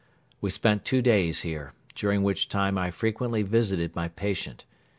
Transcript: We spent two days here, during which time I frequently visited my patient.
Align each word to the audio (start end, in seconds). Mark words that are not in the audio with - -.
We 0.41 0.49
spent 0.49 0.83
two 0.83 1.03
days 1.03 1.41
here, 1.41 1.73
during 1.93 2.23
which 2.23 2.49
time 2.49 2.75
I 2.75 2.89
frequently 2.89 3.43
visited 3.43 3.95
my 3.95 4.07
patient. 4.07 4.65